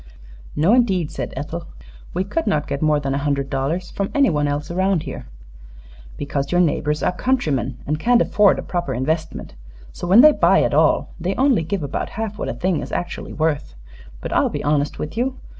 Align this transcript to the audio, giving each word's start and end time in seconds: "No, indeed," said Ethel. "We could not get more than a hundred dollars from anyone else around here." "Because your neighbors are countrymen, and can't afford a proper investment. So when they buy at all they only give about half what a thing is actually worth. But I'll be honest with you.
"No, 0.55 0.73
indeed," 0.73 1.11
said 1.11 1.31
Ethel. 1.37 1.67
"We 2.11 2.23
could 2.23 2.47
not 2.47 2.65
get 2.65 2.81
more 2.81 2.99
than 2.99 3.13
a 3.13 3.19
hundred 3.19 3.51
dollars 3.51 3.91
from 3.91 4.09
anyone 4.15 4.47
else 4.47 4.71
around 4.71 5.03
here." 5.03 5.27
"Because 6.17 6.51
your 6.51 6.59
neighbors 6.59 7.03
are 7.03 7.11
countrymen, 7.11 7.77
and 7.85 7.99
can't 7.99 8.19
afford 8.19 8.57
a 8.57 8.63
proper 8.63 8.95
investment. 8.95 9.53
So 9.91 10.07
when 10.07 10.21
they 10.21 10.31
buy 10.31 10.63
at 10.63 10.73
all 10.73 11.13
they 11.19 11.35
only 11.35 11.61
give 11.61 11.83
about 11.83 12.09
half 12.17 12.39
what 12.39 12.49
a 12.49 12.55
thing 12.55 12.81
is 12.81 12.91
actually 12.91 13.33
worth. 13.33 13.75
But 14.21 14.33
I'll 14.33 14.49
be 14.49 14.63
honest 14.63 14.97
with 14.97 15.15
you. 15.15 15.37